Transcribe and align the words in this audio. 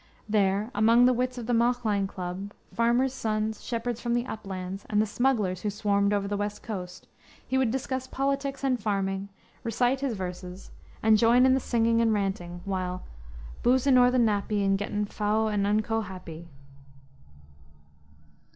There, 0.27 0.71
among 0.73 1.05
the 1.05 1.13
wits 1.13 1.37
of 1.37 1.45
the 1.45 1.53
Mauchline 1.53 2.07
Club, 2.07 2.53
farmers' 2.73 3.13
sons, 3.13 3.63
shepherds 3.63 4.01
from 4.01 4.15
the 4.15 4.25
uplands, 4.25 4.83
and 4.89 4.99
the 4.99 5.05
smugglers 5.05 5.61
who 5.61 5.69
swarmed 5.69 6.11
over 6.11 6.27
the 6.27 6.35
west 6.35 6.63
coast, 6.63 7.07
he 7.47 7.55
would 7.55 7.69
discuss 7.69 8.07
politics 8.07 8.63
and 8.63 8.81
farming, 8.81 9.29
recite 9.63 9.99
his 9.99 10.15
verses, 10.17 10.71
and 11.03 11.19
join 11.19 11.45
in 11.45 11.53
the 11.53 11.59
singing 11.59 12.01
and 12.01 12.13
ranting, 12.13 12.61
while 12.65 13.03
"Bousin 13.61 13.95
o'er 13.95 14.09
the 14.09 14.17
nappy, 14.17 14.65
And 14.65 14.75
gettin' 14.75 15.05
fou 15.05 15.45
and 15.45 15.67
unco 15.67 16.01
happy." 16.01 16.47